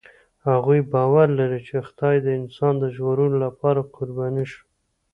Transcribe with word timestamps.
هغوی 0.49 0.79
باور 0.93 1.27
لري، 1.39 1.59
چې 1.67 1.77
خدای 1.87 2.15
د 2.23 2.27
انسان 2.39 2.73
د 2.79 2.85
ژغورلو 2.95 3.37
لپاره 3.45 3.81
قرباني 3.95 4.45
شو. 4.51 4.61